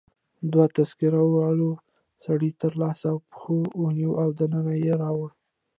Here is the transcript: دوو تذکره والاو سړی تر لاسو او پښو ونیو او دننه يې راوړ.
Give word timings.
دوو 0.51 0.65
تذکره 0.77 1.19
والاو 1.35 1.71
سړی 2.25 2.49
تر 2.61 2.71
لاسو 2.81 3.07
او 3.11 3.17
پښو 3.29 3.57
ونیو 3.81 4.11
او 4.21 4.29
دننه 4.39 4.73
يې 4.85 4.93
راوړ. 5.01 5.29